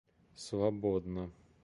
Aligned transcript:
свободно 0.45 1.29